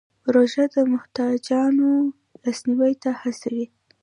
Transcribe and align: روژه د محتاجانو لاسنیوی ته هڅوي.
روژه 0.33 0.63
د 0.73 0.75
محتاجانو 0.93 1.89
لاسنیوی 2.41 2.93
ته 3.03 3.09
هڅوي. 3.21 3.65